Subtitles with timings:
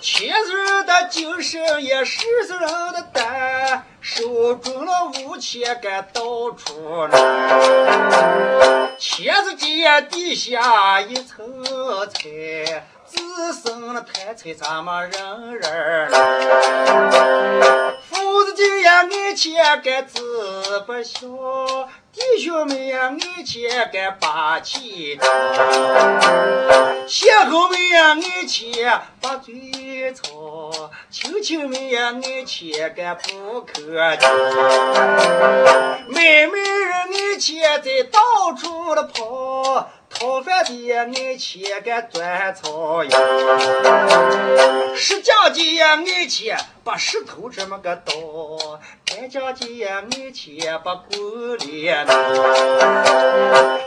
[0.00, 0.32] 七日
[0.86, 4.92] 他精神也十四人的胆，手中了
[5.26, 6.22] 武器敢到
[6.52, 7.87] 处来。
[10.08, 11.64] 地下一层
[12.08, 13.18] 菜，只
[13.62, 16.10] 剩了贪财咱们人人
[19.76, 21.26] 该子不孝；
[22.12, 25.26] 弟兄们呀，眼前该把气打；
[27.06, 34.26] 相公们呀，眼前把嘴操；亲戚们呀，眼前该不客气；
[36.08, 38.18] 妹妹人眼前在到
[38.54, 39.90] 处的跑。
[40.10, 43.10] 讨饭的眼前个钻草呀，
[44.96, 48.12] 石匠的眼前把石头这么个刀，
[49.18, 52.06] 干将的眼前把锅连，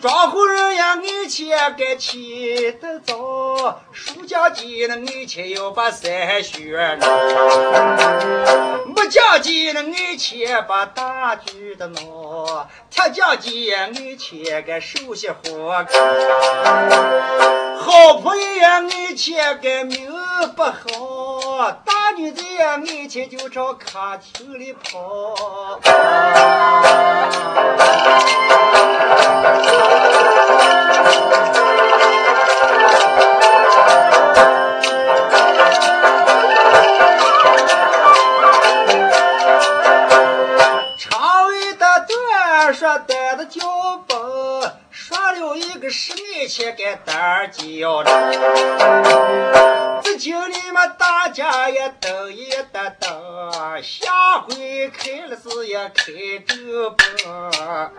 [0.00, 3.14] 庄户人呀眼前个起得早，
[3.92, 6.98] 书匠的那眼前要把山学，
[8.88, 15.86] 木匠的那眼前把大锯的挠，铁匠的眼前个手些活。
[17.78, 20.10] 好朋友呀，眼前个命
[20.56, 21.80] 不好，
[22.16, 25.34] 女的呀，眼前就朝卡厅里跑。
[40.98, 43.60] 长尾的短说短的叫
[44.06, 44.72] 蹦。
[44.90, 48.10] 耍了一个十年前个单叫了，
[50.12, 56.04] 这今年嘛大家也等一等等，下回开了是也开
[56.46, 57.92] 直播。